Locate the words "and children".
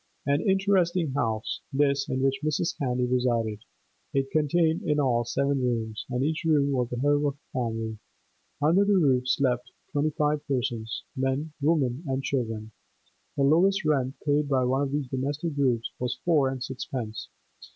12.07-12.71